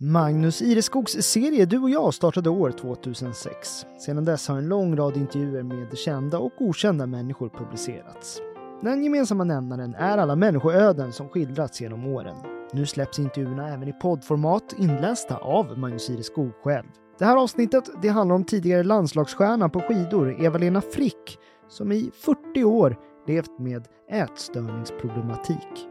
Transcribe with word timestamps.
Magnus 0.00 0.62
Ireskogs 0.62 1.12
serie 1.12 1.66
Du 1.66 1.78
och 1.78 1.90
jag 1.90 2.14
startade 2.14 2.50
år 2.50 2.70
2006. 2.70 3.86
Sedan 3.98 4.24
dess 4.24 4.48
har 4.48 4.58
en 4.58 4.68
lång 4.68 4.96
rad 4.96 5.16
intervjuer 5.16 5.62
med 5.62 5.98
kända 5.98 6.38
och 6.38 6.52
okända 6.58 7.06
människor 7.06 7.48
publicerats. 7.48 8.40
Den 8.82 9.04
gemensamma 9.04 9.44
nämnaren 9.44 9.94
är 9.94 10.18
alla 10.18 10.36
människoöden 10.36 11.12
som 11.12 11.28
skildrats 11.28 11.80
genom 11.80 12.06
åren. 12.06 12.36
Nu 12.72 12.86
släpps 12.86 13.18
intervjuerna 13.18 13.68
även 13.68 13.88
i 13.88 13.92
poddformat 13.92 14.74
inlästa 14.78 15.36
av 15.36 15.78
Magnus 15.78 16.10
Ireskog 16.10 16.52
själv. 16.64 16.88
Det 17.18 17.24
här 17.24 17.36
avsnittet 17.36 17.84
det 18.02 18.08
handlar 18.08 18.36
om 18.36 18.44
tidigare 18.44 18.82
landslagsstjärna 18.82 19.68
på 19.68 19.80
skidor 19.80 20.44
Eva-Lena 20.44 20.80
Frick 20.80 21.38
som 21.68 21.92
i 21.92 22.10
40 22.14 22.64
år 22.64 22.96
levt 23.26 23.58
med 23.58 23.88
ätstörningsproblematik. 24.10 25.88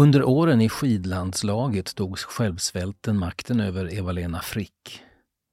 Under 0.00 0.24
åren 0.24 0.60
i 0.60 0.68
skidlandslaget 0.68 1.94
tog 1.94 2.18
självsvälten 2.18 3.18
makten 3.18 3.60
över 3.60 3.94
Eva-Lena 3.94 4.40
Frick. 4.40 5.02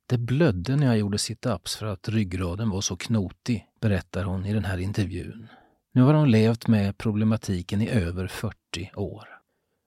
Det 0.09 0.17
blödde 0.17 0.75
när 0.75 0.87
jag 0.87 0.97
gjorde 0.97 1.17
situps 1.17 1.75
för 1.75 1.85
att 1.85 2.09
ryggraden 2.09 2.69
var 2.69 2.81
så 2.81 2.95
knotig, 2.95 3.67
berättar 3.81 4.23
hon 4.23 4.45
i 4.45 4.53
den 4.53 4.65
här 4.65 4.77
intervjun. 4.77 5.47
Nu 5.93 6.01
har 6.01 6.13
hon 6.13 6.31
levt 6.31 6.67
med 6.67 6.97
problematiken 6.97 7.81
i 7.81 7.89
över 7.89 8.27
40 8.27 8.91
år. 8.95 9.27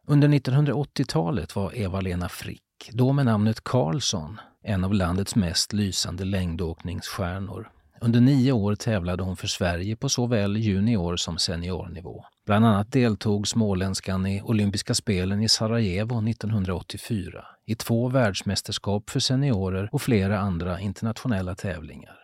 Under 0.07 0.29
1980-talet 0.29 1.57
var 1.57 1.79
Eva-Lena 1.79 2.29
Frick, 2.29 2.91
då 2.93 3.13
med 3.13 3.27
namnet 3.27 3.65
Karlsson, 3.65 4.41
en 4.63 4.85
av 4.85 4.95
landets 4.95 5.37
mest 5.37 5.73
lysande 5.73 6.25
längdåkningsstjärnor. 6.25 7.71
Under 8.03 8.21
nio 8.21 8.53
år 8.53 8.75
tävlade 8.75 9.23
hon 9.23 9.37
för 9.37 9.47
Sverige 9.47 9.97
på 9.97 10.09
såväl 10.09 10.57
junior 10.57 11.17
som 11.17 11.39
seniornivå. 11.39 12.25
Bland 12.47 12.67
annat 12.67 12.93
deltog 12.93 13.49
småländskan 13.49 14.27
i 14.27 14.43
olympiska 14.43 14.95
spelen 14.95 15.43
i 15.43 15.49
Sarajevo 15.49 16.29
1984, 16.29 17.45
i 17.67 17.75
två 17.75 18.09
världsmästerskap 18.09 19.11
för 19.11 19.21
seniorer 19.21 19.89
och 19.93 20.03
flera 20.03 20.39
andra 20.39 20.81
internationella 20.81 21.55
tävlingar. 21.55 22.17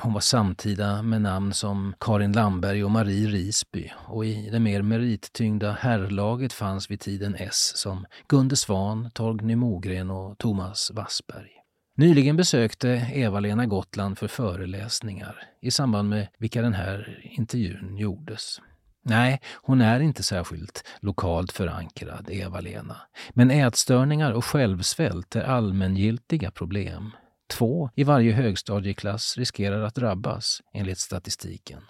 Hon 0.00 0.12
var 0.12 0.20
samtida 0.20 1.02
med 1.02 1.22
namn 1.22 1.52
som 1.52 1.94
Karin 2.00 2.32
Lamberg 2.32 2.84
och 2.84 2.90
Marie 2.90 3.28
Risby 3.28 3.90
och 4.08 4.26
i 4.26 4.50
det 4.50 4.60
mer 4.60 4.82
merittyngda 4.82 5.72
herrlaget 5.72 6.52
fanns 6.52 6.90
vid 6.90 7.00
tiden 7.00 7.34
S 7.38 7.72
som 7.74 8.06
Gunde 8.28 8.56
Svan, 8.56 9.10
Torgny 9.14 9.56
Mogren 9.56 10.10
och 10.10 10.38
Thomas 10.38 10.90
Wassberg. 10.94 11.61
Nyligen 12.02 12.36
besökte 12.36 12.88
Eva-Lena 13.14 13.66
Gotland 13.66 14.18
för 14.18 14.28
föreläsningar 14.28 15.42
i 15.60 15.70
samband 15.70 16.08
med 16.08 16.28
vilka 16.38 16.62
den 16.62 16.72
här 16.72 17.20
intervjun 17.22 17.96
gjordes. 17.96 18.60
Nej, 19.04 19.40
hon 19.62 19.80
är 19.80 20.00
inte 20.00 20.22
särskilt 20.22 20.84
lokalt 21.00 21.52
förankrad, 21.52 22.28
Eva-Lena. 22.30 22.96
Men 23.30 23.50
ätstörningar 23.50 24.32
och 24.32 24.44
självsvält 24.44 25.36
är 25.36 25.42
allmängiltiga 25.42 26.50
problem. 26.50 27.10
Två 27.52 27.90
i 27.94 28.04
varje 28.04 28.32
högstadieklass 28.32 29.38
riskerar 29.38 29.82
att 29.82 29.94
drabbas, 29.94 30.60
enligt 30.74 30.98
statistiken. 30.98 31.82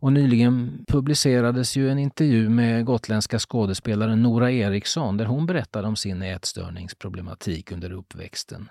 Och 0.00 0.12
nyligen 0.12 0.84
publicerades 0.88 1.76
ju 1.76 1.90
en 1.90 1.98
intervju 1.98 2.48
med 2.48 2.84
gotländska 2.84 3.38
skådespelaren 3.38 4.22
Nora 4.22 4.50
Eriksson 4.50 5.16
där 5.16 5.24
hon 5.24 5.46
berättade 5.46 5.88
om 5.88 5.96
sin 5.96 6.22
ätstörningsproblematik 6.22 7.72
under 7.72 7.92
uppväxten. 7.92 8.68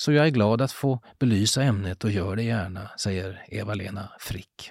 Så 0.00 0.12
jag 0.12 0.26
är 0.26 0.30
glad 0.30 0.62
att 0.62 0.72
få 0.72 1.00
belysa 1.18 1.62
ämnet 1.62 2.04
och 2.04 2.10
gör 2.10 2.36
det 2.36 2.42
gärna, 2.42 2.90
säger 3.00 3.44
Eva-Lena 3.48 4.08
Frick. 4.20 4.70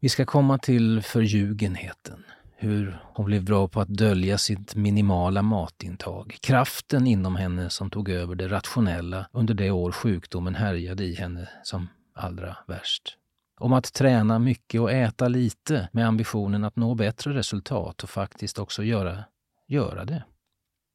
Vi 0.00 0.08
ska 0.08 0.24
komma 0.24 0.58
till 0.58 1.02
förljugenheten, 1.02 2.24
hur 2.56 3.02
hon 3.14 3.26
blev 3.26 3.44
bra 3.44 3.68
på 3.68 3.80
att 3.80 3.88
dölja 3.88 4.38
sitt 4.38 4.74
minimala 4.74 5.42
matintag, 5.42 6.36
kraften 6.40 7.06
inom 7.06 7.36
henne 7.36 7.70
som 7.70 7.90
tog 7.90 8.08
över 8.08 8.34
det 8.34 8.48
rationella 8.48 9.28
under 9.32 9.54
det 9.54 9.70
år 9.70 9.92
sjukdomen 9.92 10.54
härjade 10.54 11.04
i 11.04 11.14
henne 11.14 11.48
som 11.62 11.88
allra 12.14 12.56
värst. 12.66 13.16
Om 13.60 13.72
att 13.72 13.92
träna 13.92 14.38
mycket 14.38 14.80
och 14.80 14.92
äta 14.92 15.28
lite 15.28 15.88
med 15.92 16.06
ambitionen 16.06 16.64
att 16.64 16.76
nå 16.76 16.94
bättre 16.94 17.34
resultat 17.34 18.02
och 18.02 18.10
faktiskt 18.10 18.58
också 18.58 18.82
göra, 18.82 19.24
göra 19.68 20.04
det. 20.04 20.24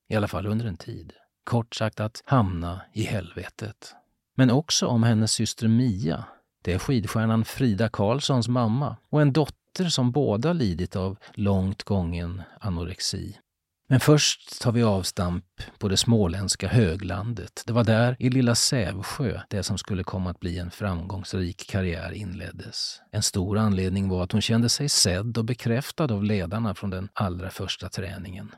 I 0.09 0.15
alla 0.15 0.27
fall 0.27 0.47
under 0.47 0.65
en 0.65 0.77
tid. 0.77 1.13
Kort 1.43 1.75
sagt 1.75 1.99
att 1.99 2.21
hamna 2.25 2.81
i 2.93 3.03
helvetet. 3.03 3.95
Men 4.35 4.51
också 4.51 4.87
om 4.87 5.03
hennes 5.03 5.31
syster 5.31 5.67
Mia. 5.67 6.25
Det 6.61 6.73
är 6.73 6.79
skidstjärnan 6.79 7.45
Frida 7.45 7.89
Karlssons 7.89 8.47
mamma 8.47 8.97
och 9.09 9.21
en 9.21 9.33
dotter 9.33 9.85
som 9.89 10.11
båda 10.11 10.53
lidit 10.53 10.95
av 10.95 11.17
långt 11.33 11.83
gången 11.83 12.41
anorexi. 12.59 13.37
Men 13.87 13.99
först 13.99 14.61
tar 14.61 14.71
vi 14.71 14.83
avstamp 14.83 15.45
på 15.77 15.87
det 15.87 15.97
småländska 15.97 16.67
höglandet. 16.67 17.63
Det 17.65 17.73
var 17.73 17.83
där, 17.83 18.15
i 18.19 18.29
lilla 18.29 18.55
Sävsjö, 18.55 19.39
det 19.49 19.63
som 19.63 19.77
skulle 19.77 20.03
komma 20.03 20.29
att 20.29 20.39
bli 20.39 20.57
en 20.59 20.71
framgångsrik 20.71 21.69
karriär 21.69 22.11
inleddes. 22.11 23.01
En 23.11 23.21
stor 23.21 23.57
anledning 23.57 24.09
var 24.09 24.23
att 24.23 24.31
hon 24.31 24.41
kände 24.41 24.69
sig 24.69 24.89
sedd 24.89 25.37
och 25.37 25.45
bekräftad 25.45 26.13
av 26.13 26.23
ledarna 26.23 26.75
från 26.75 26.89
den 26.89 27.09
allra 27.13 27.49
första 27.49 27.89
träningen. 27.89 28.51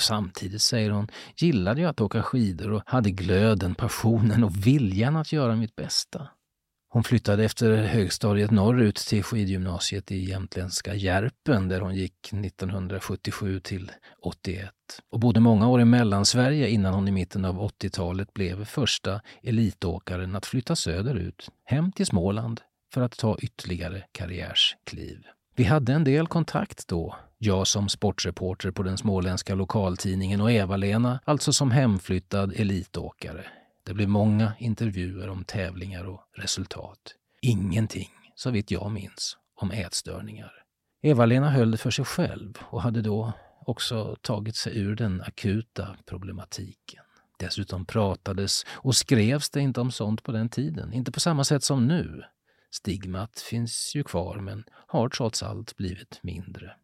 Och 0.00 0.04
samtidigt, 0.04 0.62
säger 0.62 0.90
hon, 0.90 1.08
gillade 1.36 1.80
jag 1.80 1.88
att 1.90 2.00
åka 2.00 2.22
skidor 2.22 2.72
och 2.72 2.82
hade 2.86 3.10
glöden, 3.10 3.74
passionen 3.74 4.44
och 4.44 4.66
viljan 4.66 5.16
att 5.16 5.32
göra 5.32 5.56
mitt 5.56 5.76
bästa. 5.76 6.28
Hon 6.88 7.04
flyttade 7.04 7.44
efter 7.44 7.76
högstadiet 7.76 8.50
norrut 8.50 8.96
till 8.96 9.22
skidgymnasiet 9.22 10.12
i 10.12 10.30
jämtländska 10.30 10.94
Järpen 10.94 11.68
där 11.68 11.80
hon 11.80 11.94
gick 11.94 12.32
1977 12.32 13.60
till 13.60 13.92
81 14.22 14.70
och 15.10 15.20
bodde 15.20 15.40
många 15.40 15.68
år 15.68 15.80
i 15.80 15.84
Mellansverige 15.84 16.68
innan 16.68 16.94
hon 16.94 17.08
i 17.08 17.12
mitten 17.12 17.44
av 17.44 17.60
80-talet 17.60 18.34
blev 18.34 18.64
första 18.64 19.20
elitåkaren 19.42 20.36
att 20.36 20.46
flytta 20.46 20.76
söderut, 20.76 21.48
hem 21.64 21.92
till 21.92 22.06
Småland 22.06 22.60
för 22.94 23.00
att 23.00 23.18
ta 23.18 23.38
ytterligare 23.38 24.04
karriärskliv. 24.12 25.24
Vi 25.60 25.64
hade 25.64 25.92
en 25.92 26.04
del 26.04 26.26
kontakt 26.26 26.88
då, 26.88 27.16
jag 27.38 27.66
som 27.66 27.88
sportreporter 27.88 28.70
på 28.70 28.82
den 28.82 28.98
småländska 28.98 29.54
lokaltidningen 29.54 30.40
och 30.40 30.52
Eva-Lena 30.52 31.20
alltså 31.24 31.52
som 31.52 31.70
hemflyttad 31.70 32.52
elitåkare. 32.56 33.44
Det 33.86 33.94
blev 33.94 34.08
många 34.08 34.52
intervjuer 34.58 35.28
om 35.28 35.44
tävlingar 35.44 36.04
och 36.04 36.20
resultat. 36.36 36.98
Ingenting, 37.42 38.08
så 38.34 38.50
vitt 38.50 38.70
jag 38.70 38.90
minns, 38.90 39.36
om 39.54 39.70
ätstörningar. 39.70 40.52
Eva-Lena 41.02 41.50
höll 41.50 41.70
det 41.70 41.78
för 41.78 41.90
sig 41.90 42.04
själv 42.04 42.58
och 42.60 42.82
hade 42.82 43.02
då 43.02 43.32
också 43.66 44.16
tagit 44.22 44.56
sig 44.56 44.78
ur 44.78 44.96
den 44.96 45.20
akuta 45.20 45.96
problematiken. 46.06 47.04
Dessutom 47.38 47.86
pratades 47.86 48.66
och 48.70 48.96
skrevs 48.96 49.50
det 49.50 49.60
inte 49.60 49.80
om 49.80 49.90
sånt 49.90 50.22
på 50.22 50.32
den 50.32 50.48
tiden, 50.48 50.92
inte 50.92 51.12
på 51.12 51.20
samma 51.20 51.44
sätt 51.44 51.64
som 51.64 51.86
nu. 51.86 52.22
Stigmat 52.70 53.40
finns 53.40 53.96
ju 53.96 54.04
kvar 54.04 54.36
men 54.36 54.64
har 54.86 55.08
trots 55.08 55.42
allt 55.42 55.76
blivit 55.76 56.20
mindre. 56.22 56.74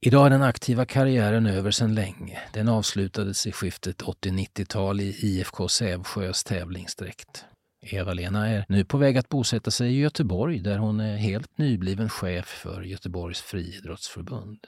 Idag 0.00 0.26
är 0.26 0.30
den 0.30 0.42
aktiva 0.42 0.84
karriären 0.84 1.46
över 1.46 1.70
sedan 1.70 1.94
länge. 1.94 2.38
Den 2.52 2.68
avslutades 2.68 3.46
i 3.46 3.52
skiftet 3.52 4.02
80-90-tal 4.02 5.00
i 5.00 5.16
IFK 5.22 5.68
Sävsjös 5.68 6.44
tävlingsdräkt. 6.44 7.44
Eva-Lena 7.82 8.48
är 8.48 8.64
nu 8.68 8.84
på 8.84 8.98
väg 8.98 9.18
att 9.18 9.28
bosätta 9.28 9.70
sig 9.70 9.92
i 9.92 10.00
Göteborg 10.00 10.60
där 10.60 10.78
hon 10.78 11.00
är 11.00 11.16
helt 11.16 11.58
nybliven 11.58 12.08
chef 12.08 12.46
för 12.46 12.82
Göteborgs 12.82 13.40
friidrottsförbund. 13.40 14.58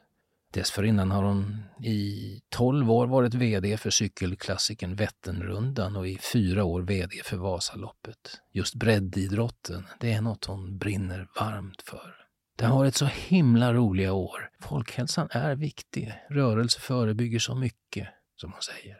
Dessförinnan 0.55 1.11
har 1.11 1.23
hon 1.23 1.63
i 1.83 2.41
12 2.49 2.91
år 2.91 3.07
varit 3.07 3.35
VD 3.35 3.77
för 3.77 3.91
cykelklassikern 3.91 4.97
Vätternrundan 4.97 5.97
och 5.97 6.09
i 6.09 6.19
fyra 6.19 6.65
år 6.65 6.83
VD 6.83 7.21
för 7.25 7.37
Vasaloppet. 7.37 8.41
Just 8.53 8.75
breddidrotten, 8.75 9.87
det 10.01 10.13
är 10.13 10.21
något 10.21 10.45
hon 10.45 10.79
brinner 10.79 11.29
varmt 11.41 11.83
för. 11.83 12.15
Det 12.57 12.65
har 12.67 12.79
varit 12.79 12.95
så 12.95 13.05
himla 13.05 13.73
roliga 13.73 14.13
år. 14.13 14.51
Folkhälsan 14.61 15.29
är 15.31 15.55
viktig. 15.55 16.15
Rörelse 16.31 16.81
förebygger 16.81 17.39
så 17.39 17.55
mycket, 17.55 18.09
som 18.37 18.53
hon 18.53 18.63
säger. 18.63 18.97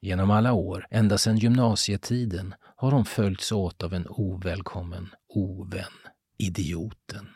Genom 0.00 0.30
alla 0.30 0.52
år, 0.52 0.86
ända 0.90 1.18
sedan 1.18 1.38
gymnasietiden, 1.38 2.54
har 2.76 2.90
hon 2.92 3.04
följts 3.04 3.52
åt 3.52 3.82
av 3.82 3.94
en 3.94 4.06
ovälkommen 4.08 5.08
ovän. 5.28 5.92
Idioten. 6.38 7.28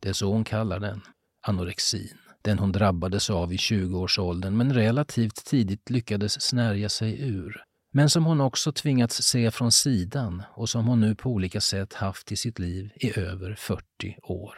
Det 0.00 0.08
är 0.08 0.12
så 0.12 0.32
hon 0.32 0.44
kallar 0.44 0.80
den. 0.80 1.00
Anorexin. 1.40 2.18
Den 2.42 2.58
hon 2.58 2.72
drabbades 2.72 3.30
av 3.30 3.52
i 3.52 3.56
20-årsåldern 3.56 4.56
men 4.56 4.74
relativt 4.74 5.44
tidigt 5.44 5.90
lyckades 5.90 6.42
snärja 6.42 6.88
sig 6.88 7.20
ur 7.20 7.64
men 7.92 8.10
som 8.10 8.24
hon 8.24 8.40
också 8.40 8.72
tvingats 8.72 9.22
se 9.22 9.50
från 9.50 9.72
sidan 9.72 10.42
och 10.54 10.68
som 10.68 10.86
hon 10.86 11.00
nu 11.00 11.14
på 11.14 11.30
olika 11.30 11.60
sätt 11.60 11.94
haft 11.94 12.32
i 12.32 12.36
sitt 12.36 12.58
liv 12.58 12.90
i 12.96 13.20
över 13.20 13.54
40 13.54 13.82
år. 14.22 14.54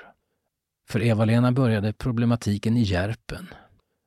För 0.89 1.03
Eva-Lena 1.03 1.53
började 1.53 1.93
problematiken 1.93 2.77
i 2.77 2.83
Järpen. 2.83 3.49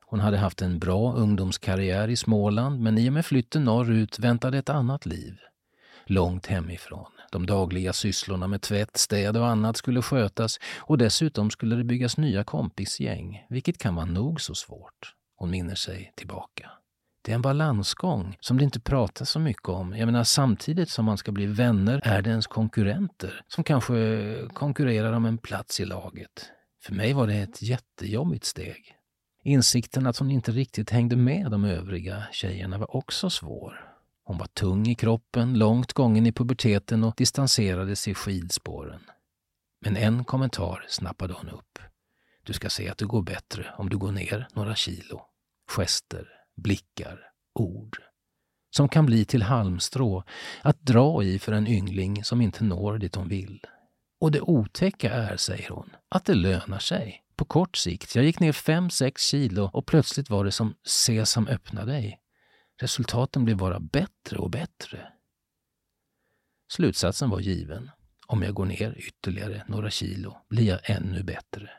Hon 0.06 0.20
hade 0.20 0.38
haft 0.38 0.62
en 0.62 0.78
bra 0.78 1.12
ungdomskarriär 1.12 2.08
i 2.08 2.16
Småland 2.16 2.80
men 2.80 2.98
i 2.98 3.08
och 3.08 3.12
med 3.12 3.26
flytten 3.26 3.64
norrut 3.64 4.18
väntade 4.18 4.58
ett 4.58 4.68
annat 4.68 5.06
liv. 5.06 5.38
Långt 6.06 6.46
hemifrån, 6.46 7.12
de 7.30 7.46
dagliga 7.46 7.92
sysslorna 7.92 8.46
med 8.46 8.62
tvätt, 8.62 8.96
städ 8.96 9.36
och 9.36 9.46
annat 9.46 9.76
skulle 9.76 10.02
skötas 10.02 10.58
och 10.78 10.98
dessutom 10.98 11.50
skulle 11.50 11.76
det 11.76 11.84
byggas 11.84 12.16
nya 12.16 12.44
kompisgäng, 12.44 13.46
vilket 13.48 13.78
kan 13.78 13.94
vara 13.94 14.06
nog 14.06 14.40
så 14.40 14.54
svårt. 14.54 15.14
Hon 15.36 15.50
minner 15.50 15.74
sig 15.74 16.12
tillbaka. 16.16 16.70
Det 17.22 17.32
är 17.32 17.34
en 17.34 17.42
balansgång 17.42 18.36
som 18.40 18.58
det 18.58 18.64
inte 18.64 18.80
pratas 18.80 19.30
så 19.30 19.38
mycket 19.40 19.68
om. 19.68 19.96
Jag 19.96 20.06
menar 20.06 20.24
samtidigt 20.24 20.90
som 20.90 21.04
man 21.04 21.18
ska 21.18 21.32
bli 21.32 21.46
vänner 21.46 22.00
är 22.04 22.22
det 22.22 22.30
ens 22.30 22.46
konkurrenter 22.46 23.42
som 23.48 23.64
kanske 23.64 23.94
konkurrerar 24.52 25.12
om 25.12 25.24
en 25.24 25.38
plats 25.38 25.80
i 25.80 25.84
laget. 25.84 26.50
För 26.82 26.94
mig 26.94 27.12
var 27.12 27.26
det 27.26 27.34
ett 27.34 27.62
jättejobbigt 27.62 28.44
steg. 28.44 28.94
Insikten 29.44 30.06
att 30.06 30.18
hon 30.18 30.30
inte 30.30 30.52
riktigt 30.52 30.90
hängde 30.90 31.16
med 31.16 31.50
de 31.50 31.64
övriga 31.64 32.22
tjejerna 32.32 32.78
var 32.78 32.96
också 32.96 33.30
svår. 33.30 33.87
Hon 34.28 34.38
var 34.38 34.46
tung 34.46 34.86
i 34.86 34.94
kroppen, 34.94 35.58
långt 35.58 35.92
gången 35.92 36.26
i 36.26 36.32
puberteten 36.32 37.04
och 37.04 37.14
distanserade 37.16 37.96
sig 37.96 38.14
skidspåren. 38.14 39.00
Men 39.84 39.96
en 39.96 40.24
kommentar 40.24 40.86
snappade 40.88 41.34
hon 41.34 41.48
upp. 41.48 41.78
Du 42.42 42.52
ska 42.52 42.70
se 42.70 42.88
att 42.88 42.98
det 42.98 43.04
går 43.04 43.22
bättre 43.22 43.66
om 43.78 43.88
du 43.88 43.98
går 43.98 44.12
ner 44.12 44.48
några 44.54 44.74
kilo. 44.74 45.20
Gester, 45.70 46.28
blickar, 46.56 47.20
ord. 47.54 47.98
Som 48.70 48.88
kan 48.88 49.06
bli 49.06 49.24
till 49.24 49.42
halmstrå 49.42 50.24
att 50.62 50.80
dra 50.80 51.22
i 51.22 51.38
för 51.38 51.52
en 51.52 51.66
yngling 51.66 52.24
som 52.24 52.40
inte 52.40 52.64
når 52.64 52.98
dit 52.98 53.14
hon 53.14 53.28
vill. 53.28 53.64
Och 54.20 54.32
det 54.32 54.40
otäcka 54.40 55.12
är, 55.12 55.36
säger 55.36 55.70
hon, 55.70 55.90
att 56.08 56.24
det 56.24 56.34
lönar 56.34 56.78
sig. 56.78 57.22
På 57.36 57.44
kort 57.44 57.76
sikt. 57.76 58.14
Jag 58.14 58.24
gick 58.24 58.40
ner 58.40 58.52
5-6 58.52 59.12
kilo 59.18 59.70
och 59.72 59.86
plötsligt 59.86 60.30
var 60.30 60.44
det 60.44 60.52
som 60.52 60.74
sesam 60.86 61.46
öppna 61.46 61.84
dig. 61.84 62.20
Resultaten 62.80 63.44
blev 63.44 63.56
bara 63.56 63.80
bättre 63.80 64.38
och 64.38 64.50
bättre. 64.50 65.12
Slutsatsen 66.72 67.30
var 67.30 67.40
given. 67.40 67.90
Om 68.26 68.42
jag 68.42 68.54
går 68.54 68.64
ner 68.64 68.94
ytterligare 68.98 69.64
några 69.68 69.90
kilo 69.90 70.36
blir 70.48 70.68
jag 70.68 70.80
ännu 70.90 71.22
bättre. 71.22 71.70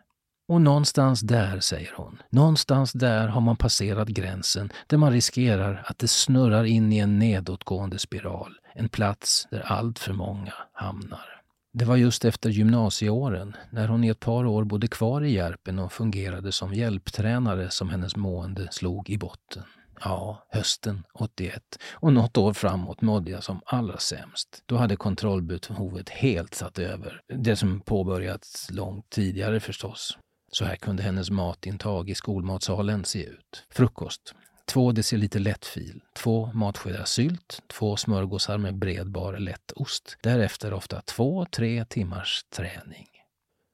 Och 0.48 0.62
någonstans 0.62 1.22
där, 1.22 1.60
säger 1.60 1.94
hon, 1.96 2.22
någonstans 2.30 2.92
där 2.92 3.28
har 3.28 3.42
man 3.42 3.58
passerat 3.58 4.08
gränsen 4.08 4.72
där 4.88 4.98
man 4.98 5.12
riskerar 5.12 5.84
att 5.86 6.00
det 6.00 6.08
snurrar 6.08 6.64
in 6.64 6.94
i 6.94 6.98
en 6.98 7.20
nedåtgående 7.20 8.00
spiral. 8.00 8.54
En 8.74 8.90
plats 8.90 9.48
där 9.52 9.60
allt 9.60 10.00
för 10.00 10.14
många 10.14 10.54
hamnar. 10.74 11.42
Det 11.74 11.86
var 11.86 11.96
just 11.96 12.26
efter 12.26 12.50
gymnasieåren, 12.50 13.56
när 13.72 13.88
hon 13.88 14.04
i 14.04 14.08
ett 14.08 14.20
par 14.20 14.46
år 14.46 14.64
bodde 14.64 14.88
kvar 14.88 15.22
i 15.22 15.34
Järpen 15.34 15.80
och 15.80 15.94
fungerade 15.94 16.52
som 16.52 16.74
hjälptränare 16.74 17.70
som 17.70 17.90
hennes 17.90 18.16
mående 18.16 18.68
slog 18.72 19.10
i 19.10 19.18
botten. 19.18 19.64
Ja, 20.04 20.48
hösten 20.50 21.04
81 21.14 21.64
och 21.92 22.14
något 22.14 22.38
år 22.38 22.54
framåt 22.54 23.02
mådde 23.02 23.32
jag 23.32 23.44
som 23.44 23.62
allra 23.66 23.98
sämst. 23.98 24.64
Då 24.66 24.78
hade 24.78 24.96
kontrollbehovet 24.96 26.10
helt 26.10 26.54
satt 26.54 26.80
över. 26.80 27.22
Det 27.28 27.56
som 27.56 27.82
påbörjats 27.82 28.72
långt 28.72 29.10
tidigare 29.10 29.60
förstås. 29.60 30.18
Så 30.52 30.66
här 30.66 30.76
kunde 30.76 31.04
hennes 31.04 31.30
matintag 31.30 32.10
i 32.10 32.16
skolmatsalen 32.16 33.06
se 33.06 33.24
ut. 33.24 33.66
Frukost. 33.70 34.36
Två 34.66 34.92
deciliter 34.92 35.40
lättfil, 35.40 36.02
två 36.16 36.52
matskedar 36.54 37.06
sylt, 37.06 37.62
två 37.68 37.96
smörgåsar 37.96 38.58
med 38.58 38.76
bredbar 38.76 39.38
lättost. 39.38 40.18
Därefter 40.24 40.74
ofta 40.74 41.02
två, 41.02 41.46
tre 41.46 41.86
timmars 41.86 42.46
träning. 42.56 43.08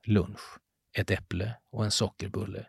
Lunch. 0.06 0.40
Ett 0.98 1.12
äpple 1.12 1.56
och 1.72 1.86
en 1.86 1.92
sockerbulle. 1.92 2.66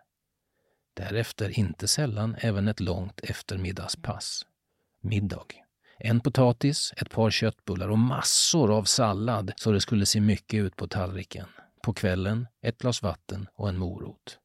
Därefter 0.97 1.59
inte 1.59 1.89
sällan 1.89 2.37
även 2.41 2.69
ett 2.69 2.81
långt 2.81 3.21
eftermiddagspass. 3.21 4.47
Middag. 5.03 5.47
En 5.99 6.21
potatis, 6.21 6.93
ett 6.97 7.11
par 7.11 7.31
köttbullar 7.31 7.89
och 7.89 7.99
massor 7.99 8.77
av 8.77 8.85
sallad 8.85 9.53
så 9.57 9.71
det 9.73 9.81
skulle 9.81 10.07
se 10.07 10.21
mycket 10.21 10.59
ut 10.59 10.77
på 10.77 10.89
tallriken. 10.89 11.47
På 11.83 11.93
kvällen 11.93 12.47
ett 12.63 12.79
glas 12.79 13.03
vatten 13.03 13.49
och 13.55 13.69
en 13.69 13.79
morot. 13.79 14.39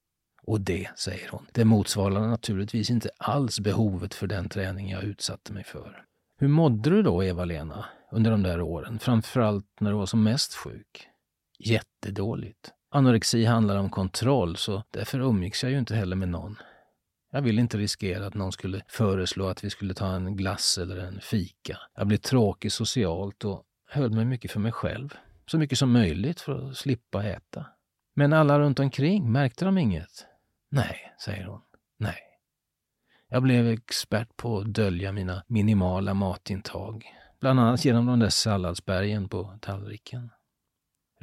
Och 0.43 0.61
det, 0.61 0.89
säger 0.97 1.29
hon, 1.29 1.47
det 1.51 1.65
motsvarar 1.65 2.27
naturligtvis 2.27 2.89
inte 2.89 3.09
alls 3.17 3.59
behovet 3.59 4.13
för 4.13 4.27
den 4.27 4.49
träning 4.49 4.89
jag 4.89 5.03
utsatte 5.03 5.53
mig 5.53 5.63
för. 5.63 6.05
Hur 6.37 6.47
mådde 6.47 6.89
du 6.89 7.01
då, 7.01 7.23
Eva-Lena, 7.23 7.85
under 8.11 8.31
de 8.31 8.43
där 8.43 8.61
åren? 8.61 8.99
Framförallt 8.99 9.65
när 9.79 9.91
du 9.91 9.97
var 9.97 10.05
som 10.05 10.23
mest 10.23 10.53
sjuk? 10.53 11.07
Jättedåligt. 11.59 12.71
Anorexi 12.93 13.45
handlar 13.45 13.77
om 13.77 13.89
kontroll, 13.89 14.55
så 14.55 14.83
därför 14.91 15.19
umgicks 15.19 15.63
jag 15.63 15.71
ju 15.71 15.79
inte 15.79 15.95
heller 15.95 16.15
med 16.15 16.29
någon. 16.29 16.57
Jag 17.31 17.41
ville 17.41 17.61
inte 17.61 17.77
riskera 17.77 18.27
att 18.27 18.33
någon 18.33 18.51
skulle 18.51 18.81
föreslå 18.87 19.47
att 19.47 19.63
vi 19.63 19.69
skulle 19.69 19.93
ta 19.93 20.15
en 20.15 20.35
glass 20.35 20.77
eller 20.77 20.97
en 20.97 21.19
fika. 21.21 21.77
Jag 21.95 22.07
blev 22.07 22.17
tråkig 22.17 22.71
socialt 22.71 23.45
och 23.45 23.63
höll 23.87 24.11
mig 24.11 24.25
mycket 24.25 24.51
för 24.51 24.59
mig 24.59 24.71
själv. 24.71 25.13
Så 25.45 25.57
mycket 25.57 25.77
som 25.77 25.91
möjligt 25.91 26.41
för 26.41 26.69
att 26.69 26.77
slippa 26.77 27.23
äta. 27.23 27.65
Men 28.15 28.33
alla 28.33 28.59
runt 28.59 28.79
omkring, 28.79 29.31
märkte 29.31 29.65
de 29.65 29.77
inget? 29.77 30.25
Nej, 30.69 31.13
säger 31.25 31.45
hon. 31.45 31.61
Nej. 31.97 32.19
Jag 33.29 33.43
blev 33.43 33.67
expert 33.67 34.37
på 34.37 34.57
att 34.57 34.73
dölja 34.73 35.11
mina 35.11 35.43
minimala 35.47 36.13
matintag. 36.13 37.05
Bland 37.39 37.59
annat 37.59 37.85
genom 37.85 38.05
de 38.05 38.19
där 38.19 38.29
salladsbergen 38.29 39.29
på 39.29 39.57
tallriken. 39.61 40.29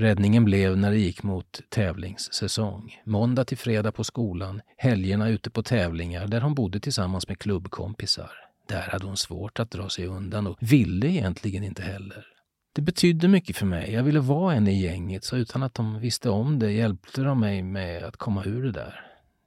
Räddningen 0.00 0.44
blev 0.44 0.78
när 0.78 0.90
det 0.90 0.98
gick 0.98 1.22
mot 1.22 1.60
tävlingssäsong. 1.68 3.00
Måndag 3.04 3.44
till 3.44 3.58
fredag 3.58 3.92
på 3.92 4.04
skolan, 4.04 4.60
helgerna 4.76 5.28
ute 5.28 5.50
på 5.50 5.62
tävlingar 5.62 6.26
där 6.26 6.40
hon 6.40 6.54
bodde 6.54 6.80
tillsammans 6.80 7.28
med 7.28 7.38
klubbkompisar. 7.38 8.30
Där 8.66 8.88
hade 8.90 9.06
hon 9.06 9.16
svårt 9.16 9.60
att 9.60 9.70
dra 9.70 9.88
sig 9.88 10.06
undan 10.06 10.46
och 10.46 10.56
ville 10.60 11.08
egentligen 11.08 11.64
inte 11.64 11.82
heller. 11.82 12.26
Det 12.72 12.82
betydde 12.82 13.28
mycket 13.28 13.56
för 13.56 13.66
mig. 13.66 13.92
Jag 13.92 14.02
ville 14.02 14.20
vara 14.20 14.54
en 14.54 14.68
i 14.68 14.82
gänget, 14.82 15.24
så 15.24 15.36
utan 15.36 15.62
att 15.62 15.74
de 15.74 16.00
visste 16.00 16.30
om 16.30 16.58
det 16.58 16.72
hjälpte 16.72 17.22
de 17.22 17.40
mig 17.40 17.62
med 17.62 18.04
att 18.04 18.16
komma 18.16 18.44
ur 18.44 18.62
det 18.62 18.72
där. 18.72 19.04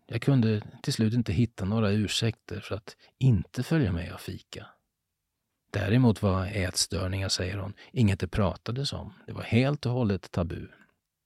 Jag 0.07 0.21
kunde 0.21 0.61
till 0.83 0.93
slut 0.93 1.13
inte 1.13 1.33
hitta 1.33 1.65
några 1.65 1.91
ursäkter 1.91 2.59
för 2.59 2.75
att 2.75 2.95
inte 3.19 3.63
följa 3.63 3.91
med 3.91 4.13
och 4.13 4.21
fika. 4.21 4.65
Däremot 5.71 6.21
var 6.21 6.45
ätstörningar, 6.45 7.29
säger 7.29 7.57
hon, 7.57 7.73
inget 7.91 8.19
det 8.19 8.27
pratades 8.27 8.93
om. 8.93 9.13
Det 9.27 9.33
var 9.33 9.43
helt 9.43 9.85
och 9.85 9.91
hållet 9.91 10.31
tabu. 10.31 10.67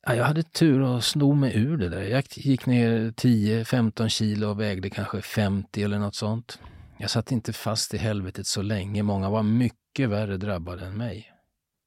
jag 0.08 0.24
hade 0.26 0.44
tur 0.44 0.98
att 0.98 1.04
sno 1.04 1.34
mig 1.34 1.58
ur 1.58 1.78
det 1.78 1.90
där. 1.90 2.02
Jag 2.02 2.24
gick 2.30 2.66
ner 2.66 3.12
10-15 3.12 4.08
kilo 4.08 4.50
och 4.50 4.60
vägde 4.60 4.90
kanske 4.90 5.22
50 5.22 5.84
eller 5.84 6.00
något 6.00 6.16
sånt. 6.16 6.60
Jag 6.98 7.10
satt 7.10 7.32
inte 7.32 7.54
fast 7.54 7.94
i 7.94 7.98
helvetet 7.98 8.48
så 8.48 8.62
länge. 8.62 9.04
Många 9.04 9.30
var 9.30 9.44
mycket 9.44 10.10
värre 10.10 10.38
drabbade 10.38 10.86
än 10.86 10.98
mig. 10.98 11.32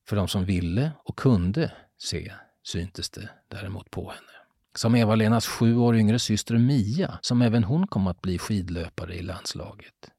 För 0.09 0.17
de 0.17 0.29
som 0.29 0.45
ville 0.45 0.93
och 1.05 1.19
kunde 1.19 1.73
se 1.99 2.33
syntes 2.65 3.11
det 3.11 3.29
däremot 3.49 3.91
på 3.91 4.09
henne. 4.09 4.39
Som 4.75 4.95
Eva-Lenas 4.95 5.47
sju 5.47 5.77
år 5.77 5.97
yngre 5.97 6.19
syster 6.19 6.59
Mia, 6.59 7.19
som 7.23 7.43
även 7.43 7.65
hon 7.65 7.87
kom 7.87 8.07
att 8.07 8.21
bli 8.21 8.39
skidlöpare 8.39 9.15
i 9.15 9.23
landslaget. 9.23 10.11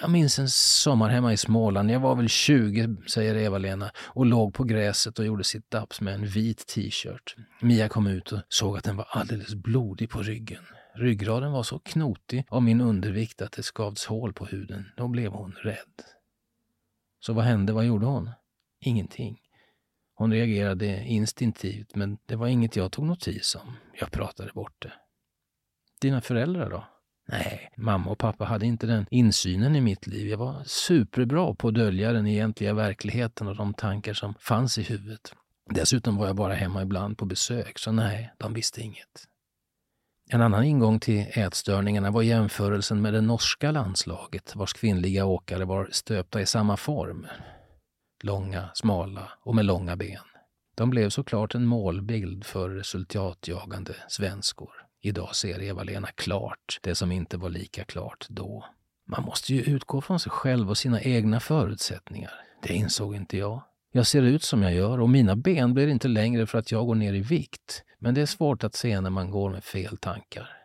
Jag 0.00 0.10
minns 0.10 0.38
en 0.38 0.48
sommar 0.48 1.08
hemma 1.08 1.32
i 1.32 1.36
Småland. 1.36 1.90
Jag 1.90 2.00
var 2.00 2.14
väl 2.14 2.28
20, 2.28 2.96
säger 3.06 3.36
Eva-Lena, 3.36 3.90
och 3.96 4.26
låg 4.26 4.54
på 4.54 4.64
gräset 4.64 5.18
och 5.18 5.24
gjorde 5.24 5.42
sit-ups 5.42 6.02
med 6.02 6.14
en 6.14 6.26
vit 6.26 6.66
t-shirt. 6.66 7.36
Mia 7.60 7.88
kom 7.88 8.06
ut 8.06 8.32
och 8.32 8.40
såg 8.48 8.76
att 8.78 8.84
den 8.84 8.96
var 8.96 9.06
alldeles 9.10 9.54
blodig 9.54 10.10
på 10.10 10.22
ryggen. 10.22 10.62
Ryggraden 10.94 11.52
var 11.52 11.62
så 11.62 11.78
knotig 11.78 12.46
av 12.48 12.62
min 12.62 12.80
undervikt 12.80 13.42
att 13.42 13.52
det 13.52 13.62
skavs 13.62 14.06
hål 14.06 14.32
på 14.32 14.44
huden. 14.44 14.86
Då 14.96 15.08
blev 15.08 15.32
hon 15.32 15.52
rädd. 15.52 16.02
Så 17.20 17.32
vad 17.32 17.44
hände? 17.44 17.72
Vad 17.72 17.84
gjorde 17.84 18.06
hon? 18.06 18.30
Ingenting. 18.80 19.40
Hon 20.14 20.32
reagerade 20.32 21.04
instinktivt, 21.04 21.94
men 21.94 22.18
det 22.26 22.36
var 22.36 22.46
inget 22.46 22.76
jag 22.76 22.92
tog 22.92 23.06
notis 23.06 23.54
om. 23.54 23.72
Jag 24.00 24.10
pratade 24.10 24.50
bort 24.54 24.82
det. 24.82 24.92
Dina 26.00 26.20
föräldrar 26.20 26.70
då? 26.70 26.84
Nej, 27.28 27.70
mamma 27.76 28.10
och 28.10 28.18
pappa 28.18 28.44
hade 28.44 28.66
inte 28.66 28.86
den 28.86 29.06
insynen 29.10 29.76
i 29.76 29.80
mitt 29.80 30.06
liv. 30.06 30.28
Jag 30.28 30.38
var 30.38 30.62
superbra 30.66 31.54
på 31.54 31.68
att 31.68 31.74
dölja 31.74 32.12
den 32.12 32.26
egentliga 32.26 32.74
verkligheten 32.74 33.48
och 33.48 33.56
de 33.56 33.74
tankar 33.74 34.14
som 34.14 34.34
fanns 34.34 34.78
i 34.78 34.82
huvudet. 34.82 35.32
Dessutom 35.70 36.16
var 36.16 36.26
jag 36.26 36.36
bara 36.36 36.54
hemma 36.54 36.82
ibland 36.82 37.18
på 37.18 37.24
besök, 37.24 37.78
så 37.78 37.92
nej, 37.92 38.32
de 38.38 38.54
visste 38.54 38.80
inget. 38.80 39.28
En 40.30 40.42
annan 40.42 40.64
ingång 40.64 41.00
till 41.00 41.26
ätstörningarna 41.30 42.10
var 42.10 42.22
jämförelsen 42.22 43.02
med 43.02 43.12
det 43.12 43.20
norska 43.20 43.70
landslaget 43.70 44.56
vars 44.56 44.72
kvinnliga 44.72 45.24
åkare 45.24 45.64
var 45.64 45.88
stöpta 45.92 46.40
i 46.40 46.46
samma 46.46 46.76
form 46.76 47.26
långa, 48.24 48.70
smala 48.74 49.32
och 49.40 49.54
med 49.54 49.64
långa 49.64 49.96
ben. 49.96 50.22
De 50.74 50.90
blev 50.90 51.10
såklart 51.10 51.54
en 51.54 51.66
målbild 51.66 52.46
för 52.46 52.70
resultatjagande 52.70 53.94
svenskor. 54.08 54.83
Idag 55.06 55.34
ser 55.34 55.62
Eva-Lena 55.62 56.06
klart 56.06 56.78
det 56.82 56.94
som 56.94 57.12
inte 57.12 57.36
var 57.36 57.50
lika 57.50 57.84
klart 57.84 58.26
då. 58.28 58.64
Man 59.06 59.22
måste 59.22 59.54
ju 59.54 59.62
utgå 59.62 60.00
från 60.00 60.20
sig 60.20 60.32
själv 60.32 60.70
och 60.70 60.78
sina 60.78 61.00
egna 61.00 61.40
förutsättningar. 61.40 62.32
Det 62.62 62.74
insåg 62.74 63.14
inte 63.14 63.36
jag. 63.36 63.62
Jag 63.92 64.06
ser 64.06 64.22
ut 64.22 64.42
som 64.42 64.62
jag 64.62 64.74
gör 64.74 65.00
och 65.00 65.10
mina 65.10 65.36
ben 65.36 65.74
blir 65.74 65.88
inte 65.88 66.08
längre 66.08 66.46
för 66.46 66.58
att 66.58 66.72
jag 66.72 66.86
går 66.86 66.94
ner 66.94 67.14
i 67.14 67.20
vikt. 67.20 67.82
Men 67.98 68.14
det 68.14 68.20
är 68.20 68.26
svårt 68.26 68.64
att 68.64 68.74
se 68.74 69.00
när 69.00 69.10
man 69.10 69.30
går 69.30 69.50
med 69.50 69.64
fel 69.64 69.96
tankar. 69.96 70.63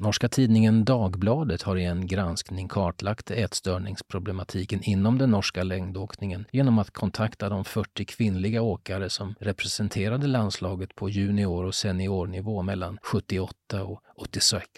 Norska 0.00 0.28
tidningen 0.28 0.84
Dagbladet 0.84 1.62
har 1.62 1.76
i 1.76 1.84
en 1.84 2.06
granskning 2.06 2.68
kartlagt 2.68 3.30
ätstörningsproblematiken 3.30 4.82
inom 4.82 5.18
den 5.18 5.30
norska 5.30 5.62
längdåkningen 5.62 6.46
genom 6.52 6.78
att 6.78 6.90
kontakta 6.90 7.48
de 7.48 7.64
40 7.64 8.04
kvinnliga 8.04 8.62
åkare 8.62 9.10
som 9.10 9.34
representerade 9.40 10.26
landslaget 10.26 10.94
på 10.94 11.10
junior 11.10 11.64
och 11.64 11.74
seniornivå 11.74 12.62
mellan 12.62 12.98
78 13.02 13.84
och 13.84 14.02
86. 14.16 14.68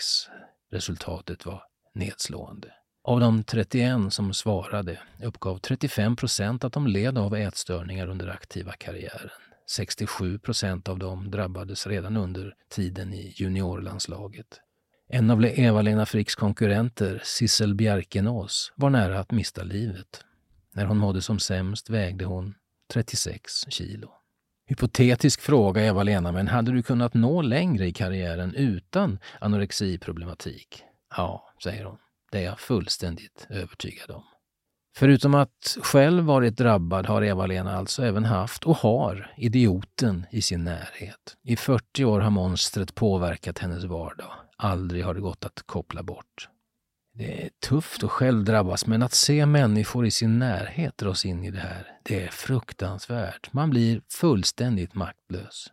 Resultatet 0.72 1.46
var 1.46 1.62
nedslående. 1.94 2.72
Av 3.04 3.20
de 3.20 3.44
31 3.44 4.12
som 4.12 4.34
svarade 4.34 4.98
uppgav 5.22 5.58
35 5.58 6.16
procent 6.16 6.64
att 6.64 6.72
de 6.72 6.86
led 6.86 7.18
av 7.18 7.34
ätstörningar 7.34 8.08
under 8.08 8.28
aktiva 8.28 8.72
karriären. 8.72 9.30
67 9.70 10.38
procent 10.38 10.88
av 10.88 10.98
dem 10.98 11.30
drabbades 11.30 11.86
redan 11.86 12.16
under 12.16 12.54
tiden 12.68 13.14
i 13.14 13.32
juniorlandslaget. 13.36 14.60
En 15.08 15.30
av 15.30 15.44
Eva-Lena 15.44 16.06
Fricks 16.06 16.34
konkurrenter, 16.34 17.20
Sissel 17.24 17.74
Bjerkenås, 17.74 18.72
var 18.76 18.90
nära 18.90 19.20
att 19.20 19.30
mista 19.30 19.62
livet. 19.62 20.24
När 20.72 20.84
hon 20.84 20.98
mådde 20.98 21.22
som 21.22 21.38
sämst 21.38 21.90
vägde 21.90 22.24
hon 22.24 22.54
36 22.92 23.52
kilo. 23.68 24.10
Hypotetisk 24.66 25.40
fråga, 25.40 25.86
Eva-Lena, 25.86 26.32
men 26.32 26.48
hade 26.48 26.72
du 26.72 26.82
kunnat 26.82 27.14
nå 27.14 27.42
längre 27.42 27.86
i 27.86 27.92
karriären 27.92 28.54
utan 28.54 29.18
anorexiproblematik? 29.40 30.82
Ja, 31.16 31.54
säger 31.62 31.84
hon. 31.84 31.98
Det 32.32 32.38
är 32.38 32.42
jag 32.42 32.60
fullständigt 32.60 33.46
övertygad 33.50 34.10
om. 34.10 34.24
Förutom 34.96 35.34
att 35.34 35.76
själv 35.82 36.24
varit 36.24 36.56
drabbad 36.56 37.06
har 37.06 37.22
Eva-Lena 37.22 37.76
alltså 37.76 38.04
även 38.04 38.24
haft 38.24 38.64
och 38.64 38.76
har 38.76 39.34
idioten 39.36 40.26
i 40.30 40.42
sin 40.42 40.64
närhet. 40.64 41.36
I 41.42 41.56
40 41.56 42.04
år 42.04 42.20
har 42.20 42.30
monstret 42.30 42.94
påverkat 42.94 43.58
hennes 43.58 43.84
vardag. 43.84 44.32
Aldrig 44.56 45.04
har 45.04 45.14
det 45.14 45.20
gått 45.20 45.44
att 45.44 45.62
koppla 45.66 46.02
bort. 46.02 46.48
Det 47.16 47.44
är 47.44 47.50
tufft 47.68 48.04
att 48.04 48.10
själv 48.10 48.44
drabbas, 48.44 48.86
men 48.86 49.02
att 49.02 49.14
se 49.14 49.46
människor 49.46 50.06
i 50.06 50.10
sin 50.10 50.38
närhet 50.38 50.98
dras 50.98 51.24
in 51.24 51.44
i 51.44 51.50
det 51.50 51.60
här, 51.60 51.86
det 52.02 52.24
är 52.24 52.28
fruktansvärt. 52.28 53.52
Man 53.52 53.70
blir 53.70 54.02
fullständigt 54.08 54.94
maktlös. 54.94 55.66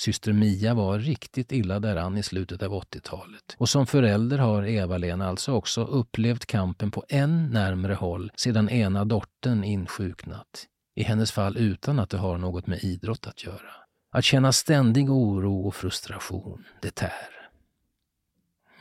Syster 0.00 0.32
Mia 0.32 0.74
var 0.74 0.98
riktigt 0.98 1.52
illa 1.52 1.80
däran 1.80 2.18
i 2.18 2.22
slutet 2.22 2.62
av 2.62 2.72
80-talet. 2.72 3.56
Och 3.58 3.68
som 3.68 3.86
förälder 3.86 4.38
har 4.38 4.66
Eva-Lena 4.66 5.28
alltså 5.28 5.52
också 5.52 5.84
upplevt 5.84 6.46
kampen 6.46 6.90
på 6.90 7.04
än 7.08 7.50
närmre 7.50 7.94
håll 7.94 8.32
sedan 8.36 8.68
ena 8.68 9.04
dottern 9.04 9.64
insjuknat. 9.64 10.66
I 10.94 11.02
hennes 11.02 11.32
fall 11.32 11.56
utan 11.56 11.98
att 11.98 12.10
det 12.10 12.18
har 12.18 12.38
något 12.38 12.66
med 12.66 12.84
idrott 12.84 13.26
att 13.26 13.44
göra. 13.44 13.70
Att 14.12 14.24
känna 14.24 14.52
ständig 14.52 15.10
oro 15.10 15.66
och 15.66 15.74
frustration, 15.74 16.64
det 16.82 16.94
tär. 16.94 17.35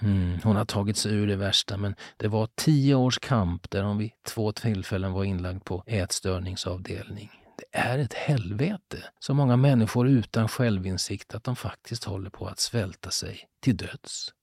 Mm, 0.05 0.39
hon 0.43 0.55
har 0.55 0.65
tagit 0.65 0.97
sig 0.97 1.13
ur 1.13 1.27
det 1.27 1.35
värsta, 1.35 1.77
men 1.77 1.95
det 2.17 2.27
var 2.27 2.49
tio 2.55 2.95
års 2.95 3.19
kamp 3.19 3.69
där 3.69 3.83
hon 3.83 3.97
vid 3.97 4.11
två 4.27 4.51
tillfällen 4.51 5.11
var 5.11 5.23
inlagd 5.23 5.63
på 5.63 5.83
ätstörningsavdelning. 5.87 7.31
Det 7.57 7.79
är 7.79 7.99
ett 7.99 8.13
helvete. 8.13 8.97
Så 9.19 9.33
många 9.33 9.57
människor 9.57 10.07
utan 10.07 10.47
självinsikt 10.47 11.35
att 11.35 11.43
de 11.43 11.55
faktiskt 11.55 12.03
håller 12.03 12.29
på 12.29 12.47
att 12.47 12.59
svälta 12.59 13.09
sig 13.11 13.39
till 13.61 13.77
döds. 13.77 14.33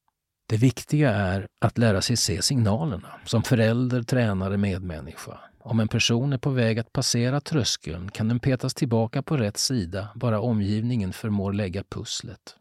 Det 0.49 0.57
viktiga 0.57 1.11
är 1.11 1.47
att 1.61 1.79
lära 1.79 2.01
sig 2.01 2.17
se 2.17 2.43
signalerna, 2.43 3.09
som 3.25 3.43
förälder, 3.43 4.03
tränare, 4.03 4.57
medmänniska. 4.57 5.39
Om 5.61 5.81
en 5.81 5.89
person 5.89 6.33
är 6.33 6.39
på 6.39 6.51
väg 6.51 6.79
att 6.79 6.93
passera 6.93 7.41
tröskeln 7.41 8.11
kan 8.11 8.29
den 8.29 8.41
petas 8.41 8.75
tillbaka 8.75 9.23
på 9.23 9.37
rätt 9.37 9.57
sida, 9.57 10.09
bara 10.15 10.41
omgivningen 10.41 11.13
förmår 11.13 11.53
lägga 11.53 11.85
pusslet. 11.85 12.57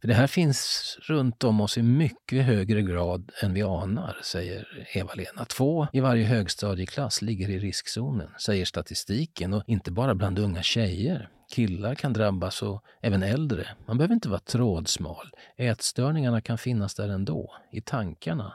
För 0.00 0.08
det 0.08 0.14
här 0.14 0.26
finns 0.26 0.96
runt 1.00 1.44
om 1.44 1.60
oss 1.60 1.78
i 1.78 1.82
mycket 1.82 2.44
högre 2.44 2.82
grad 2.82 3.32
än 3.42 3.54
vi 3.54 3.62
anar, 3.62 4.16
säger 4.22 4.86
Eva-Lena. 4.94 5.44
Två 5.44 5.86
i 5.92 6.00
varje 6.00 6.24
högstadieklass 6.24 7.22
ligger 7.22 7.50
i 7.50 7.58
riskzonen, 7.58 8.30
säger 8.40 8.64
statistiken, 8.64 9.54
och 9.54 9.62
inte 9.66 9.90
bara 9.90 10.14
bland 10.14 10.38
unga 10.38 10.62
tjejer. 10.62 11.30
Killar 11.54 11.94
kan 11.94 12.12
drabbas 12.12 12.62
och 12.62 12.84
även 13.02 13.22
äldre. 13.22 13.68
Man 13.86 13.98
behöver 13.98 14.14
inte 14.14 14.28
vara 14.28 14.40
trådsmal. 14.40 15.30
Ätstörningarna 15.56 16.40
kan 16.40 16.58
finnas 16.58 16.94
där 16.94 17.08
ändå, 17.08 17.54
i 17.72 17.80
tankarna. 17.80 18.54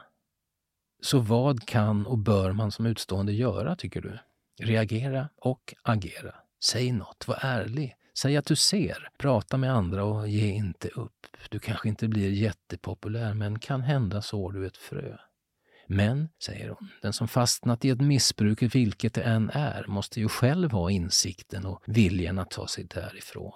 Så 1.02 1.18
vad 1.18 1.66
kan 1.66 2.06
och 2.06 2.18
bör 2.18 2.52
man 2.52 2.72
som 2.72 2.86
utstående 2.86 3.32
göra, 3.32 3.76
tycker 3.76 4.00
du? 4.00 4.18
Reagera 4.60 5.28
och 5.36 5.74
agera. 5.82 6.34
Säg 6.64 6.92
något, 6.92 7.28
var 7.28 7.38
ärlig. 7.40 7.96
Säg 8.18 8.36
att 8.36 8.46
du 8.46 8.56
ser, 8.56 9.08
prata 9.18 9.56
med 9.56 9.74
andra 9.74 10.04
och 10.04 10.28
ge 10.28 10.50
inte 10.50 10.88
upp. 10.88 11.26
Du 11.50 11.58
kanske 11.58 11.88
inte 11.88 12.08
blir 12.08 12.30
jättepopulär, 12.30 13.34
men 13.34 13.58
kan 13.58 13.82
hända 13.82 14.22
sår 14.22 14.52
du 14.52 14.66
ett 14.66 14.76
frö. 14.76 15.16
Men, 15.86 16.28
säger 16.44 16.68
hon, 16.68 16.88
den 17.02 17.12
som 17.12 17.28
fastnat 17.28 17.84
i 17.84 17.90
ett 17.90 18.00
missbruk, 18.00 18.62
vilket 18.62 19.14
det 19.14 19.22
än 19.22 19.50
är, 19.50 19.84
måste 19.88 20.20
ju 20.20 20.28
själv 20.28 20.70
ha 20.70 20.90
insikten 20.90 21.66
och 21.66 21.82
viljan 21.86 22.38
att 22.38 22.50
ta 22.50 22.66
sig 22.66 22.84
därifrån. 22.84 23.52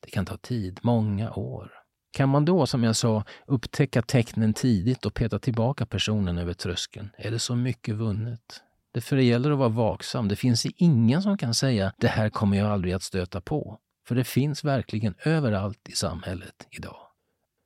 Det 0.00 0.10
kan 0.10 0.26
ta 0.26 0.36
tid, 0.36 0.80
många 0.82 1.32
år. 1.32 1.72
Kan 2.12 2.28
man 2.28 2.44
då, 2.44 2.66
som 2.66 2.84
jag 2.84 2.96
sa, 2.96 3.24
upptäcka 3.46 4.02
tecknen 4.02 4.54
tidigt 4.54 5.06
och 5.06 5.14
peta 5.14 5.38
tillbaka 5.38 5.86
personen 5.86 6.38
över 6.38 6.52
tröskeln, 6.52 7.10
är 7.18 7.30
det 7.30 7.38
så 7.38 7.56
mycket 7.56 7.94
vunnet. 7.94 8.62
Det 8.96 9.22
gäller 9.22 9.50
att 9.50 9.58
vara 9.58 9.68
vaksam. 9.68 10.28
Det 10.28 10.36
finns 10.36 10.66
ingen 10.76 11.22
som 11.22 11.38
kan 11.38 11.54
säga 11.54 11.92
det 11.98 12.08
här 12.08 12.28
kommer 12.28 12.56
jag 12.56 12.70
aldrig 12.70 12.94
att 12.94 13.02
stöta 13.02 13.40
på. 13.40 13.78
För 14.08 14.14
det 14.14 14.24
finns 14.24 14.64
verkligen 14.64 15.14
överallt 15.24 15.88
i 15.88 15.92
samhället 15.92 16.66
idag. 16.70 16.96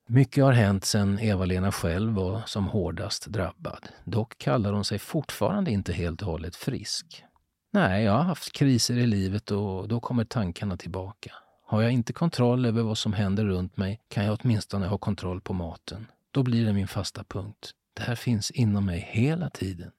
Mycket 0.09 0.45
har 0.45 0.53
hänt 0.53 0.85
sedan 0.85 1.19
Eva-Lena 1.19 1.73
själv 1.73 2.13
var 2.13 2.43
som 2.47 2.67
hårdast 2.67 3.27
drabbad. 3.27 3.89
Dock 4.05 4.39
kallar 4.39 4.73
hon 4.73 4.85
sig 4.85 4.99
fortfarande 4.99 5.71
inte 5.71 5.93
helt 5.93 6.23
och 6.23 6.29
hållet 6.29 6.57
frisk. 6.57 7.25
Nej, 7.73 8.05
jag 8.05 8.13
har 8.13 8.23
haft 8.23 8.53
kriser 8.53 8.95
i 8.95 9.07
livet 9.07 9.51
och 9.51 9.89
då 9.89 10.01
kommer 10.01 10.25
tankarna 10.25 10.77
tillbaka. 10.77 11.33
Har 11.67 11.83
jag 11.83 11.93
inte 11.93 12.13
kontroll 12.13 12.67
över 12.67 12.83
vad 12.83 12.99
som 12.99 13.13
händer 13.13 13.45
runt 13.45 13.77
mig 13.77 14.01
kan 14.09 14.25
jag 14.25 14.39
åtminstone 14.41 14.87
ha 14.87 14.99
kontroll 14.99 15.41
på 15.41 15.53
maten. 15.53 16.07
Då 16.31 16.43
blir 16.43 16.67
det 16.67 16.73
min 16.73 16.89
fasta 16.89 17.25
punkt. 17.25 17.71
Det 17.95 18.03
här 18.03 18.15
finns 18.15 18.51
inom 18.51 18.87
mig 18.87 19.09
hela 19.11 19.51
tiden. 19.51 19.91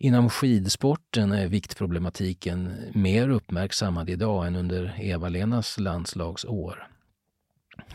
Inom 0.00 0.30
skidsporten 0.30 1.32
är 1.32 1.48
viktproblematiken 1.48 2.76
mer 2.94 3.28
uppmärksammad 3.28 4.10
idag 4.10 4.46
än 4.46 4.56
under 4.56 4.94
Eva-Lenas 5.00 5.78
landslagsår. 5.78 6.88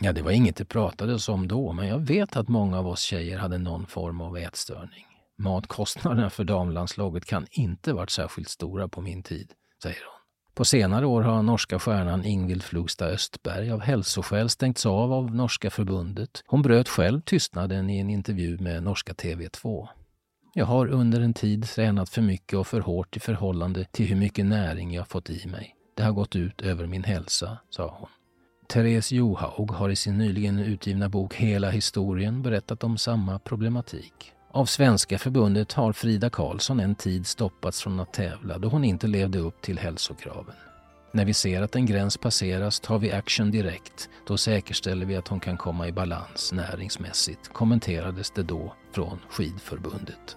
Ja, 0.00 0.12
det 0.12 0.22
var 0.22 0.30
inget 0.30 0.56
det 0.56 0.64
pratades 0.64 1.28
om 1.28 1.48
då, 1.48 1.72
men 1.72 1.88
jag 1.88 1.98
vet 1.98 2.36
att 2.36 2.48
många 2.48 2.78
av 2.78 2.86
oss 2.86 3.00
tjejer 3.00 3.38
hade 3.38 3.58
någon 3.58 3.86
form 3.86 4.20
av 4.20 4.38
ätstörning. 4.38 5.06
Matkostnaderna 5.36 6.30
för 6.30 6.44
damlandslaget 6.44 7.24
kan 7.24 7.46
inte 7.50 7.92
varit 7.92 8.10
särskilt 8.10 8.48
stora 8.48 8.88
på 8.88 9.00
min 9.00 9.22
tid, 9.22 9.52
säger 9.82 9.96
hon. 9.96 10.20
På 10.54 10.64
senare 10.64 11.06
år 11.06 11.22
har 11.22 11.42
norska 11.42 11.78
stjärnan 11.78 12.24
Ingvild 12.24 12.62
Flugstad 12.62 13.06
Östberg 13.06 13.70
av 13.70 13.80
hälsoskäl 13.80 14.48
stängts 14.48 14.86
av 14.86 15.12
av 15.12 15.34
norska 15.34 15.70
förbundet. 15.70 16.42
Hon 16.46 16.62
bröt 16.62 16.88
själv 16.88 17.20
tystnaden 17.20 17.90
i 17.90 17.98
en 17.98 18.10
intervju 18.10 18.58
med 18.58 18.82
norska 18.82 19.12
TV2. 19.12 19.88
Jag 20.56 20.66
har 20.66 20.86
under 20.86 21.20
en 21.20 21.34
tid 21.34 21.64
tränat 21.64 22.08
för 22.08 22.22
mycket 22.22 22.58
och 22.58 22.66
för 22.66 22.80
hårt 22.80 23.16
i 23.16 23.20
förhållande 23.20 23.84
till 23.84 24.06
hur 24.06 24.16
mycket 24.16 24.46
näring 24.46 24.94
jag 24.94 25.08
fått 25.08 25.30
i 25.30 25.46
mig. 25.46 25.74
Det 25.96 26.02
har 26.02 26.12
gått 26.12 26.36
ut 26.36 26.62
över 26.62 26.86
min 26.86 27.04
hälsa, 27.04 27.58
sa 27.70 27.96
hon. 27.98 28.08
Therese 28.68 29.12
Johaug 29.12 29.70
har 29.70 29.90
i 29.90 29.96
sin 29.96 30.18
nyligen 30.18 30.58
utgivna 30.58 31.08
bok 31.08 31.34
Hela 31.34 31.70
historien 31.70 32.42
berättat 32.42 32.84
om 32.84 32.98
samma 32.98 33.38
problematik. 33.38 34.32
Av 34.50 34.66
Svenska 34.66 35.18
förbundet 35.18 35.72
har 35.72 35.92
Frida 35.92 36.30
Karlsson 36.30 36.80
en 36.80 36.94
tid 36.94 37.26
stoppats 37.26 37.82
från 37.82 38.00
att 38.00 38.12
tävla 38.12 38.58
då 38.58 38.68
hon 38.68 38.84
inte 38.84 39.06
levde 39.06 39.38
upp 39.38 39.62
till 39.62 39.78
hälsokraven. 39.78 40.54
När 41.12 41.24
vi 41.24 41.34
ser 41.34 41.62
att 41.62 41.76
en 41.76 41.86
gräns 41.86 42.16
passeras 42.16 42.80
tar 42.80 42.98
vi 42.98 43.12
action 43.12 43.50
direkt. 43.50 44.08
Då 44.26 44.36
säkerställer 44.36 45.06
vi 45.06 45.16
att 45.16 45.28
hon 45.28 45.40
kan 45.40 45.56
komma 45.56 45.88
i 45.88 45.92
balans 45.92 46.52
näringsmässigt, 46.52 47.52
kommenterades 47.52 48.30
det 48.30 48.42
då 48.42 48.74
från 48.92 49.18
skidförbundet. 49.30 50.36